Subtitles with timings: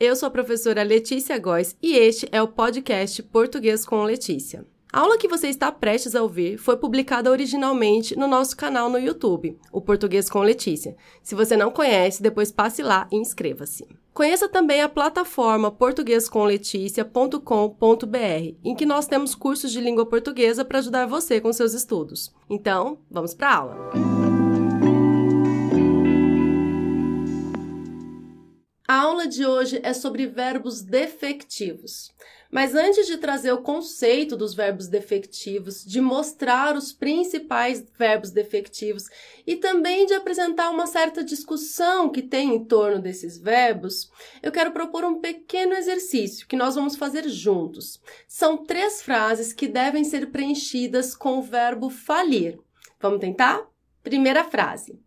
[0.00, 4.64] Eu sou a professora Letícia Góes e este é o podcast Português com Letícia.
[4.92, 8.96] A aula que você está prestes a ouvir foi publicada originalmente no nosso canal no
[8.96, 10.96] YouTube, o Português com Letícia.
[11.20, 13.88] Se você não conhece, depois passe lá e inscreva-se.
[14.14, 21.06] Conheça também a plataforma portuguescomleticia.com.br, em que nós temos cursos de língua portuguesa para ajudar
[21.06, 22.32] você com seus estudos.
[22.48, 23.90] Então, vamos para a aula.
[28.90, 32.10] A aula de hoje é sobre verbos defectivos.
[32.50, 39.04] Mas antes de trazer o conceito dos verbos defectivos, de mostrar os principais verbos defectivos
[39.46, 44.10] e também de apresentar uma certa discussão que tem em torno desses verbos,
[44.42, 48.00] eu quero propor um pequeno exercício que nós vamos fazer juntos.
[48.26, 52.58] São três frases que devem ser preenchidas com o verbo falir.
[52.98, 53.68] Vamos tentar?
[54.02, 54.98] Primeira frase.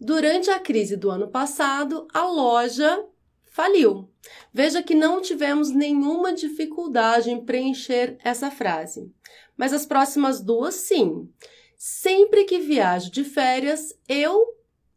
[0.00, 3.04] Durante a crise do ano passado, a loja
[3.50, 4.08] faliu.
[4.52, 9.12] Veja que não tivemos nenhuma dificuldade em preencher essa frase.
[9.56, 11.28] Mas as próximas duas, sim.
[11.76, 14.46] Sempre que viajo de férias, eu.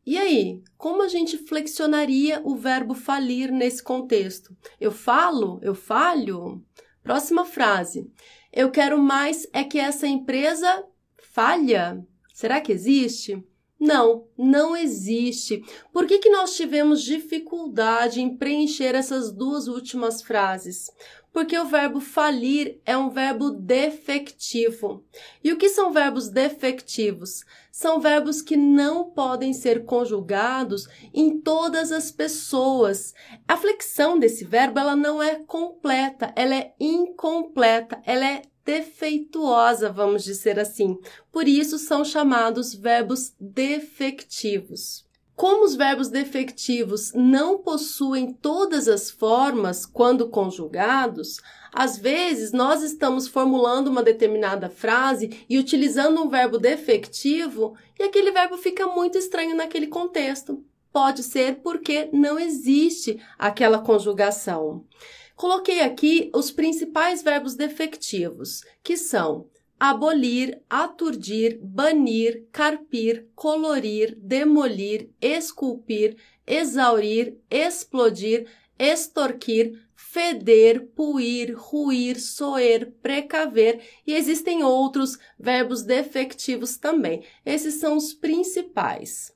[0.06, 4.56] E aí, como a gente flexionaria o verbo falir nesse contexto?
[4.80, 5.59] Eu falo?
[5.62, 6.64] Eu falho?
[7.02, 8.09] Próxima frase.
[8.52, 10.86] Eu quero mais é que essa empresa
[11.18, 12.06] falha.
[12.34, 13.44] Será que existe?
[13.80, 15.64] Não, não existe.
[15.92, 20.90] Por que, que nós tivemos dificuldade em preencher essas duas últimas frases?
[21.34, 25.04] Porque o verbo falir é um verbo defectivo.
[25.44, 27.44] E o que são verbos defectivos?
[27.72, 33.16] São verbos que não podem ser conjugados em todas as pessoas.
[33.48, 40.23] A flexão desse verbo ela não é completa, ela é incompleta, ela é defeituosa, vamos
[40.23, 40.97] dizer assim.
[41.31, 45.06] Por isso são chamados verbos defectivos.
[45.36, 51.38] Como os verbos defectivos não possuem todas as formas quando conjugados,
[51.73, 58.31] às vezes nós estamos formulando uma determinada frase e utilizando um verbo defectivo e aquele
[58.31, 60.63] verbo fica muito estranho naquele contexto.
[60.91, 64.85] Pode ser porque não existe aquela conjugação.
[65.36, 69.50] Coloquei aqui os principais verbos defectivos, que são
[69.80, 76.16] abolir, aturdir, banir, carpir, colorir, demolir, esculpir,
[76.48, 78.48] exaurir, explodir,
[78.80, 87.24] extorquir, feder, puir, ruir, soer, precaver e existem outros verbos defectivos também.
[87.46, 89.34] Esses são os principais.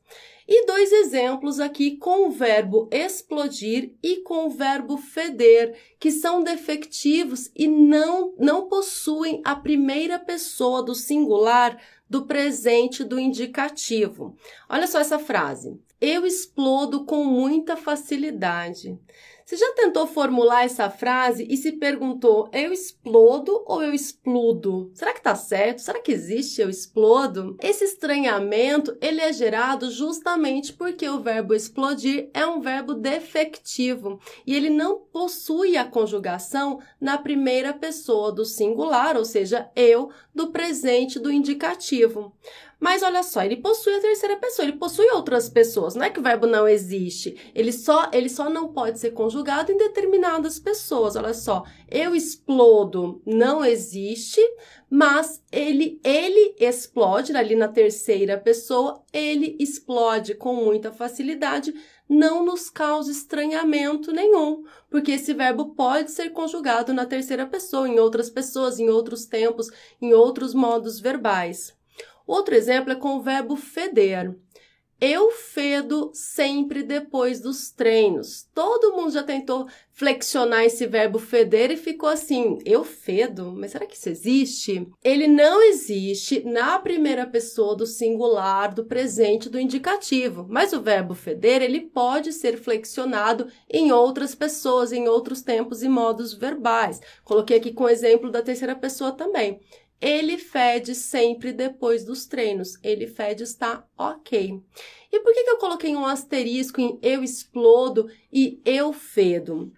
[0.47, 6.41] E dois exemplos aqui com o verbo explodir e com o verbo feder, que são
[6.41, 11.77] defectivos e não, não possuem a primeira pessoa do singular
[12.09, 14.37] do presente do indicativo.
[14.69, 15.77] Olha só essa frase.
[15.99, 18.97] Eu explodo com muita facilidade.
[19.47, 24.91] Você já tentou formular essa frase e se perguntou: eu explodo ou eu explodo?
[24.93, 25.79] Será que tá certo?
[25.79, 27.55] Será que existe eu explodo?
[27.61, 34.53] Esse estranhamento, ele é gerado justamente porque o verbo explodir é um verbo defectivo e
[34.53, 41.19] ele não possui a conjugação na primeira pessoa do singular, ou seja, eu, do presente
[41.19, 42.35] do indicativo.
[42.79, 45.95] Mas olha só, ele possui a terceira pessoa, ele possui outras pessoas.
[45.95, 47.35] Não é que o verbo não existe.
[47.55, 51.15] Ele só, ele só não pode ser conjugado em determinadas pessoas.
[51.15, 54.41] Olha só, eu explodo não existe,
[54.89, 61.73] mas ele ele explode ali na terceira pessoa, ele explode com muita facilidade,
[62.07, 67.99] não nos causa estranhamento nenhum, porque esse verbo pode ser conjugado na terceira pessoa, em
[67.99, 69.69] outras pessoas, em outros tempos,
[70.01, 71.76] em outros modos verbais.
[72.27, 74.35] Outro exemplo é com o verbo feder.
[74.99, 78.47] Eu fedo sempre depois dos treinos.
[78.51, 83.85] Todo mundo já tentou flexionar esse verbo feder e ficou assim: eu fedo, mas será
[83.85, 84.87] que isso existe?
[85.03, 91.13] Ele não existe na primeira pessoa do singular, do presente, do indicativo, mas o verbo
[91.13, 96.99] feder ele pode ser flexionado em outras pessoas, em outros tempos e modos verbais.
[97.23, 99.61] Coloquei aqui com o exemplo da terceira pessoa também.
[99.99, 102.77] Ele fede sempre depois dos treinos.
[102.83, 104.61] Ele fede está ok.
[105.11, 109.71] E por que, que eu coloquei um asterisco em eu explodo e eu fedo?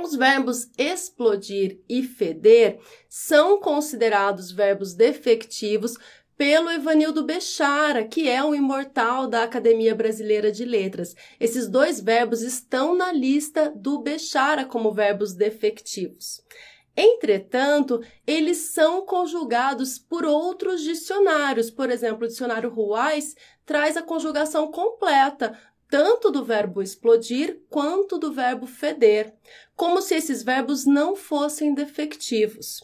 [0.00, 5.96] Os verbos explodir e feder são considerados verbos defectivos
[6.36, 11.14] pelo Evanildo Bechara, que é um imortal da Academia Brasileira de Letras.
[11.38, 16.42] Esses dois verbos estão na lista do Bechara como verbos defectivos.
[16.96, 21.70] Entretanto, eles são conjugados por outros dicionários.
[21.70, 23.34] Por exemplo, o dicionário Ruais
[23.64, 25.58] traz a conjugação completa
[25.88, 29.34] tanto do verbo explodir quanto do verbo feder,
[29.76, 32.80] como se esses verbos não fossem defectivos.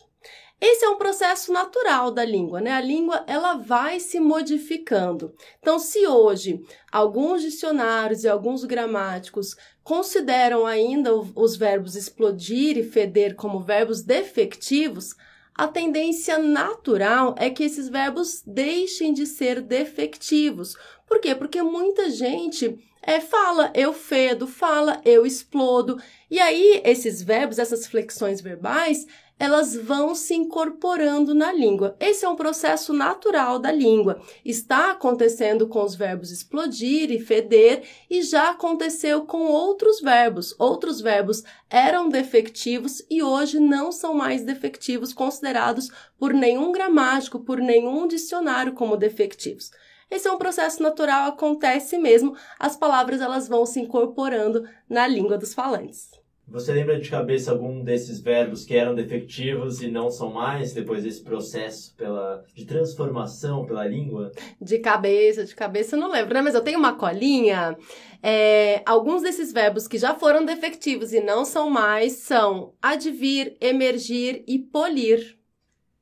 [0.61, 2.73] Esse é um processo natural da língua, né?
[2.73, 5.33] A língua ela vai se modificando.
[5.61, 6.61] Então, se hoje
[6.91, 15.15] alguns dicionários e alguns gramáticos consideram ainda os verbos explodir e feder como verbos defectivos,
[15.55, 20.77] a tendência natural é que esses verbos deixem de ser defectivos.
[21.07, 21.35] Por quê?
[21.35, 26.01] Porque muita gente é, fala eu fedo, fala eu explodo.
[26.31, 29.07] E aí, esses verbos, essas flexões verbais,
[29.39, 31.97] elas vão se incorporando na língua.
[32.01, 34.21] Esse é um processo natural da língua.
[34.45, 40.55] Está acontecendo com os verbos explodir e feder e já aconteceu com outros verbos.
[40.59, 47.59] Outros verbos eram defectivos e hoje não são mais defectivos, considerados por nenhum gramático, por
[47.59, 49.71] nenhum dicionário como defectivos.
[50.11, 52.35] Esse é um processo natural, acontece mesmo.
[52.59, 56.11] As palavras elas vão se incorporando na língua dos falantes.
[56.51, 61.05] Você lembra de cabeça algum desses verbos que eram defectivos e não são mais depois
[61.05, 64.33] desse processo pela, de transformação pela língua?
[64.59, 66.41] De cabeça, de cabeça eu não lembro, né?
[66.41, 67.77] Mas eu tenho uma colinha.
[68.23, 74.43] É, alguns desses verbos que já foram defectivos e não são mais são advir, emergir
[74.49, 75.37] e polir.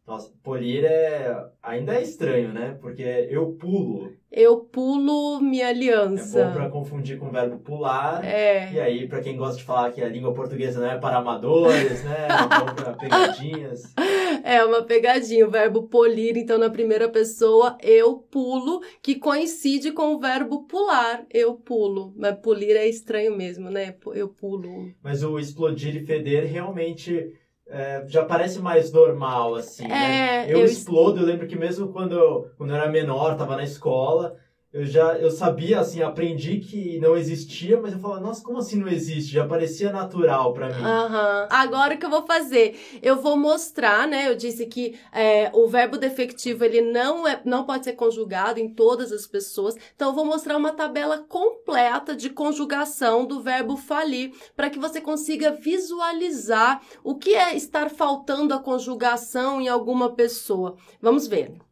[0.06, 2.78] Nossa, polir é ainda é estranho, né?
[2.80, 4.12] Porque eu pulo.
[4.30, 6.40] Eu pulo minha aliança.
[6.40, 8.24] É bom para confundir com o verbo pular.
[8.24, 8.72] É.
[8.72, 12.04] E aí, para quem gosta de falar que a língua portuguesa não é para amadores,
[12.04, 12.28] né?
[12.28, 13.94] É bom para pegadinhas.
[14.44, 15.44] É uma pegadinha.
[15.44, 21.26] O verbo polir, então, na primeira pessoa, eu pulo, que coincide com o verbo pular.
[21.32, 22.14] Eu pulo.
[22.16, 23.96] Mas polir é estranho mesmo, né?
[24.14, 24.92] Eu pulo.
[25.02, 27.32] Mas o explodir e feder realmente
[27.68, 30.52] é, já parece mais normal, assim, é, né?
[30.52, 33.64] Eu, eu explodo, eu lembro que mesmo quando eu, quando eu era menor, tava na
[33.64, 34.36] escola,
[34.76, 38.78] eu já eu sabia assim aprendi que não existia mas eu falava nossa como assim
[38.78, 39.32] não existe?
[39.32, 40.82] Já parecia natural para mim.
[40.82, 41.46] Uhum.
[41.48, 42.78] agora o que eu vou fazer?
[43.02, 44.28] Eu vou mostrar né?
[44.28, 48.68] Eu disse que é, o verbo defectivo ele não é não pode ser conjugado em
[48.68, 49.76] todas as pessoas.
[49.94, 55.00] Então eu vou mostrar uma tabela completa de conjugação do verbo falir para que você
[55.00, 60.76] consiga visualizar o que é estar faltando a conjugação em alguma pessoa.
[61.00, 61.65] Vamos ver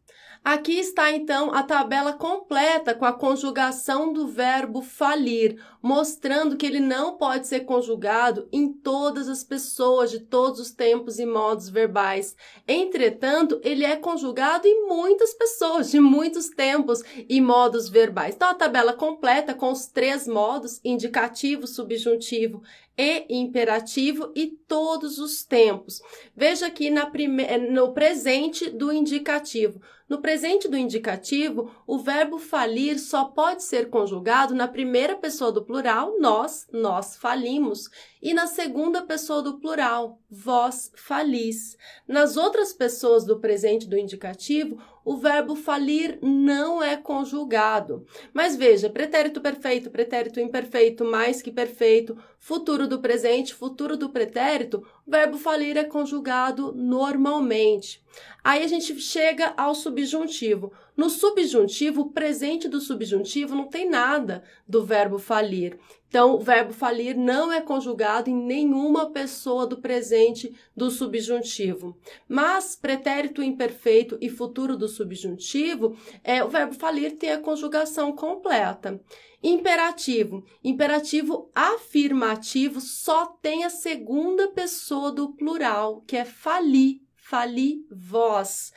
[0.44, 6.80] Aqui está então a tabela completa com a conjugação do verbo falir, mostrando que ele
[6.80, 12.36] não pode ser conjugado em todas as pessoas de todos os tempos e modos verbais.
[12.68, 18.34] Entretanto, ele é conjugado em muitas pessoas de muitos tempos e modos verbais.
[18.34, 22.62] Então a tabela completa com os três modos: indicativo, subjuntivo
[22.96, 26.00] e imperativo e todos os tempos.
[26.34, 27.58] Veja aqui prime...
[27.70, 29.80] no presente do indicativo.
[30.08, 35.64] No presente do indicativo, o verbo falir só pode ser conjugado na primeira pessoa do
[35.64, 37.88] plural, nós, nós falimos,
[38.24, 41.76] e na segunda pessoa do plural, vós falis.
[42.08, 48.06] Nas outras pessoas do presente do indicativo, o verbo falir não é conjugado.
[48.32, 54.82] Mas veja, pretérito perfeito, pretérito imperfeito, mais que perfeito, futuro do presente, futuro do pretérito,
[55.06, 58.02] o verbo falir é conjugado normalmente.
[58.42, 60.72] Aí a gente chega ao subjuntivo.
[60.96, 65.78] No subjuntivo, o presente do subjuntivo não tem nada do verbo falir.
[66.08, 71.98] Então, o verbo falir não é conjugado em nenhuma pessoa do presente do subjuntivo.
[72.28, 79.00] Mas pretérito imperfeito e futuro do subjuntivo, é, o verbo falir tem a conjugação completa.
[79.42, 80.44] Imperativo.
[80.62, 88.72] Imperativo afirmativo só tem a segunda pessoa do plural, que é fali, fali vós.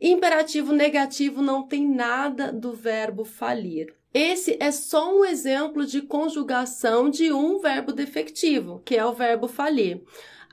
[0.00, 3.94] Imperativo negativo não tem nada do verbo falir.
[4.12, 9.48] Esse é só um exemplo de conjugação de um verbo defectivo, que é o verbo
[9.48, 10.02] falir.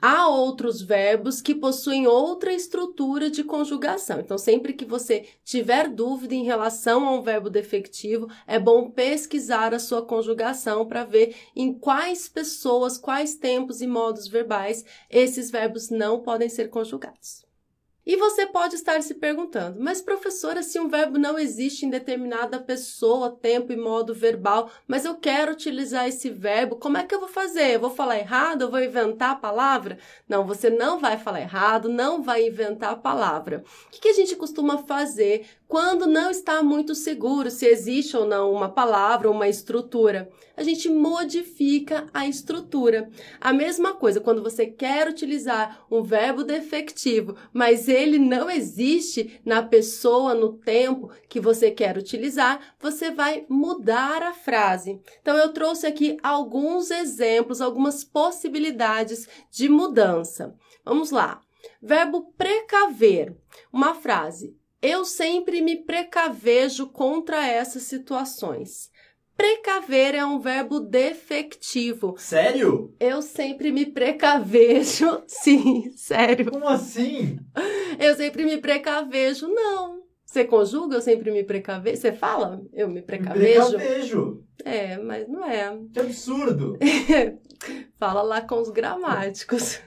[0.00, 4.20] Há outros verbos que possuem outra estrutura de conjugação.
[4.20, 9.72] Então, sempre que você tiver dúvida em relação a um verbo defectivo, é bom pesquisar
[9.74, 15.90] a sua conjugação para ver em quais pessoas, quais tempos e modos verbais esses verbos
[15.90, 17.44] não podem ser conjugados.
[18.06, 22.58] E você pode estar se perguntando, mas professora, se um verbo não existe em determinada
[22.58, 27.20] pessoa, tempo e modo verbal, mas eu quero utilizar esse verbo, como é que eu
[27.20, 27.74] vou fazer?
[27.74, 28.62] Eu vou falar errado?
[28.62, 29.98] Eu vou inventar a palavra?
[30.28, 33.64] Não, você não vai falar errado, não vai inventar a palavra.
[33.86, 38.24] O que, que a gente costuma fazer quando não está muito seguro se existe ou
[38.24, 40.30] não uma palavra ou uma estrutura?
[40.56, 43.10] A gente modifica a estrutura.
[43.40, 49.64] A mesma coisa quando você quer utilizar um verbo defectivo, mas ele não existe na
[49.64, 55.00] pessoa, no tempo que você quer utilizar, você vai mudar a frase.
[55.20, 60.54] Então, eu trouxe aqui alguns exemplos, algumas possibilidades de mudança.
[60.84, 61.40] Vamos lá.
[61.82, 63.36] Verbo precaver.
[63.72, 64.54] Uma frase.
[64.86, 68.90] Eu sempre me precavejo contra essas situações.
[69.34, 72.14] Precaver é um verbo defectivo.
[72.18, 72.94] Sério?
[73.00, 75.22] Eu sempre me precavejo.
[75.26, 76.50] Sim, sério.
[76.50, 77.38] Como assim?
[77.98, 79.48] Eu sempre me precavejo.
[79.48, 80.02] Não.
[80.22, 81.96] Você conjuga, eu sempre me precavejo.
[81.96, 83.70] Você fala, eu me precavejo?
[83.70, 84.44] Me precavejo.
[84.66, 85.78] É, mas não é.
[85.94, 86.78] Que absurdo.
[87.98, 89.80] fala lá com os gramáticos.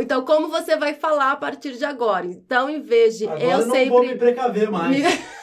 [0.00, 2.26] Então, como você vai falar a partir de agora?
[2.26, 3.90] Então, em vez de agora eu, eu não sempre.
[3.90, 4.96] vou me precaver mais.
[4.96, 5.02] Me...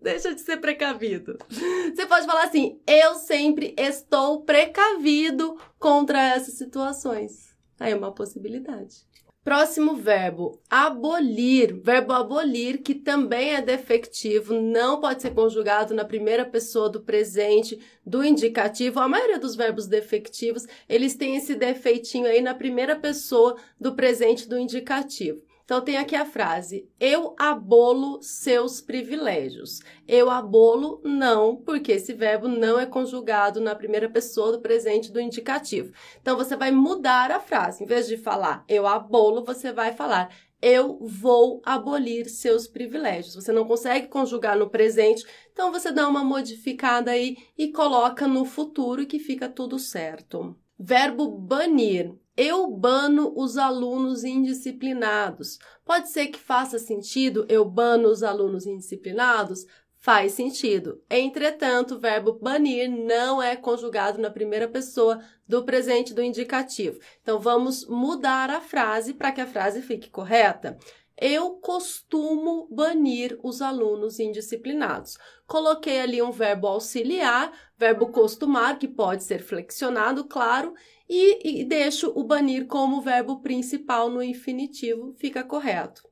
[0.00, 1.36] Deixa de ser precavido.
[1.48, 7.54] Você pode falar assim: eu sempre estou precavido contra essas situações.
[7.78, 9.06] Aí é uma possibilidade.
[9.42, 11.74] Próximo verbo, abolir.
[11.82, 17.80] Verbo abolir, que também é defectivo, não pode ser conjugado na primeira pessoa do presente,
[18.04, 19.00] do indicativo.
[19.00, 24.46] A maioria dos verbos defectivos, eles têm esse defeitinho aí na primeira pessoa do presente
[24.46, 25.42] do indicativo.
[25.70, 29.78] Então tem aqui a frase: eu abolo seus privilégios.
[30.08, 35.20] Eu abolo não, porque esse verbo não é conjugado na primeira pessoa do presente do
[35.20, 35.92] indicativo.
[36.20, 37.84] Então você vai mudar a frase.
[37.84, 43.36] Em vez de falar eu abolo, você vai falar eu vou abolir seus privilégios.
[43.36, 48.44] Você não consegue conjugar no presente, então você dá uma modificada aí e coloca no
[48.44, 50.56] futuro que fica tudo certo.
[50.82, 52.10] Verbo banir.
[52.34, 55.58] Eu bano os alunos indisciplinados.
[55.84, 59.66] Pode ser que faça sentido eu bano os alunos indisciplinados?
[59.98, 61.02] Faz sentido.
[61.10, 66.98] Entretanto, o verbo banir não é conjugado na primeira pessoa do presente do indicativo.
[67.20, 70.78] Então, vamos mudar a frase para que a frase fique correta.
[71.20, 75.18] Eu costumo banir os alunos indisciplinados.
[75.46, 80.72] Coloquei ali um verbo auxiliar, verbo costumar, que pode ser flexionado, claro,
[81.06, 86.08] e, e deixo o banir como verbo principal no infinitivo, fica correto.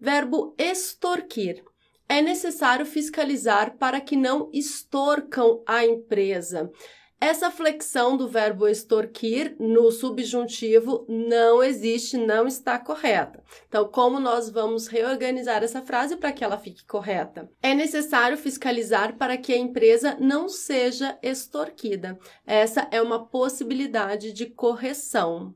[0.00, 1.62] Verbo extorquir.
[2.08, 6.72] É necessário fiscalizar para que não extorcam a empresa.
[7.22, 13.44] Essa flexão do verbo extorquir no subjuntivo não existe, não está correta.
[13.68, 17.50] Então, como nós vamos reorganizar essa frase para que ela fique correta?
[17.62, 22.18] É necessário fiscalizar para que a empresa não seja extorquida.
[22.46, 25.54] Essa é uma possibilidade de correção.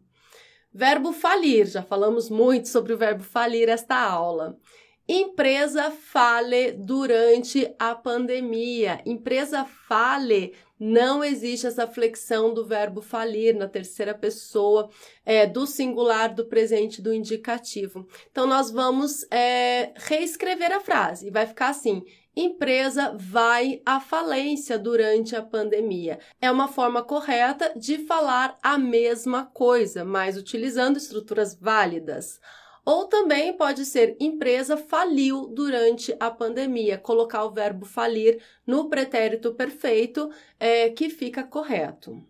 [0.70, 4.58] Verbo falir, já falamos muito sobre o verbo falir esta aula.
[5.06, 9.02] Empresa fale durante a pandemia.
[9.04, 14.90] Empresa fale não existe essa flexão do verbo falir na terceira pessoa
[15.24, 18.08] é, do singular, do presente, do indicativo.
[18.30, 21.30] Então, nós vamos é, reescrever a frase.
[21.30, 22.02] Vai ficar assim:
[22.34, 26.18] empresa vai à falência durante a pandemia.
[26.40, 32.40] É uma forma correta de falar a mesma coisa, mas utilizando estruturas válidas.
[32.84, 39.54] Ou também pode ser empresa faliu durante a pandemia, colocar o verbo falir no pretérito
[39.54, 42.22] perfeito, é, que fica correto.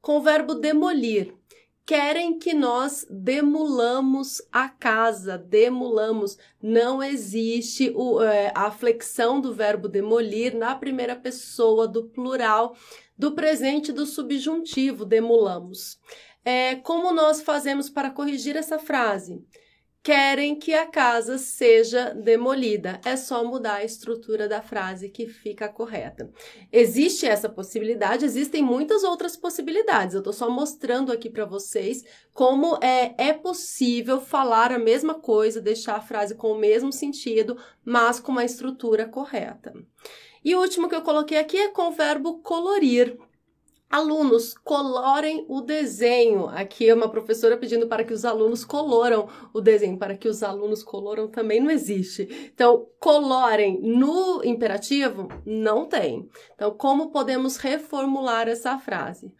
[0.00, 1.34] Com o verbo demolir,
[1.84, 6.38] querem que nós demolamos a casa, demolamos.
[6.62, 12.76] Não existe o, é, a flexão do verbo demolir na primeira pessoa do plural
[13.16, 15.98] do presente do subjuntivo, demolamos.
[16.44, 19.44] É, como nós fazemos para corrigir essa frase?
[20.08, 22.98] Querem que a casa seja demolida.
[23.04, 26.32] É só mudar a estrutura da frase que fica correta.
[26.72, 30.14] Existe essa possibilidade, existem muitas outras possibilidades.
[30.14, 35.60] Eu estou só mostrando aqui para vocês como é, é possível falar a mesma coisa,
[35.60, 39.74] deixar a frase com o mesmo sentido, mas com uma estrutura correta.
[40.42, 43.14] E o último que eu coloquei aqui é com o verbo colorir.
[43.90, 46.46] Alunos, colorem o desenho.
[46.48, 49.98] Aqui é uma professora pedindo para que os alunos coloram o desenho.
[49.98, 52.50] Para que os alunos coloram também não existe.
[52.52, 55.28] Então, colorem no imperativo?
[55.46, 56.28] Não tem.
[56.54, 59.32] Então, como podemos reformular essa frase?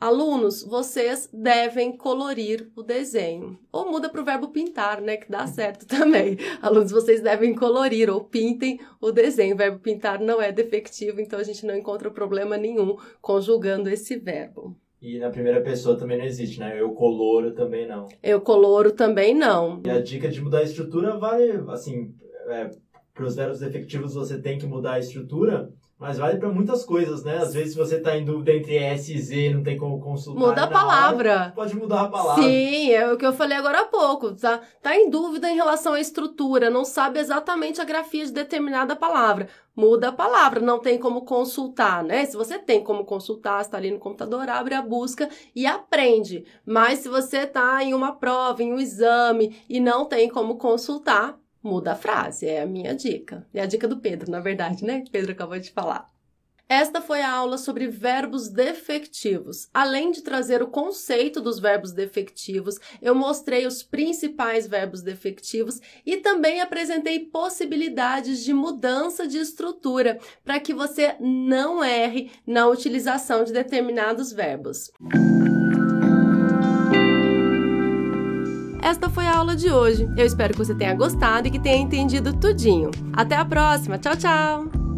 [0.00, 3.58] Alunos, vocês devem colorir o desenho.
[3.72, 5.16] Ou muda para o verbo pintar, né?
[5.16, 6.36] Que dá certo também.
[6.60, 9.54] Alunos, vocês devem colorir ou pintem o desenho.
[9.54, 14.16] O verbo pintar não é defectivo, então a gente não encontra problema nenhum conjugando esse
[14.16, 14.76] verbo.
[15.00, 16.80] E na primeira pessoa também não existe, né?
[16.80, 18.08] Eu coloro também não.
[18.22, 19.82] Eu coloro também não.
[19.84, 22.14] E a dica de mudar a estrutura vale, assim,
[22.48, 22.70] é,
[23.12, 25.70] para os verbos defectivos você tem que mudar a estrutura,
[26.04, 27.38] Mas vale para muitas coisas, né?
[27.38, 30.38] Às vezes você tá em dúvida entre S e Z, não tem como consultar.
[30.38, 31.30] Muda a palavra.
[31.30, 32.42] Hora, pode mudar a palavra.
[32.42, 34.34] Sim, é o que eu falei agora há pouco.
[34.34, 38.94] Tá, tá em dúvida em relação à estrutura, não sabe exatamente a grafia de determinada
[38.94, 39.48] palavra.
[39.74, 42.26] Muda a palavra, não tem como consultar, né?
[42.26, 46.44] Se você tem como consultar, está ali no computador, abre a busca e aprende.
[46.66, 51.38] Mas se você tá em uma prova, em um exame e não tem como consultar,
[51.64, 52.46] muda a frase.
[52.46, 53.46] É a minha dica.
[53.52, 55.02] É a dica do Pedro, na verdade, né?
[55.10, 56.12] Pedro acabou de falar.
[56.66, 59.68] Esta foi a aula sobre verbos defectivos.
[59.72, 66.16] Além de trazer o conceito dos verbos defectivos, eu mostrei os principais verbos defectivos e
[66.16, 73.52] também apresentei possibilidades de mudança de estrutura para que você não erre na utilização de
[73.52, 74.90] determinados verbos.
[78.84, 80.06] Esta foi a aula de hoje.
[80.14, 82.90] Eu espero que você tenha gostado e que tenha entendido tudinho.
[83.14, 83.96] Até a próxima.
[83.96, 84.93] Tchau, tchau!